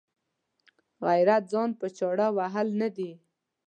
غیرت 1.05 1.43
ځان 1.51 1.69
په 1.79 1.87
چاړه 1.97 2.27
وهل 2.37 2.67
نه 2.81 2.89
دي. 2.95 3.11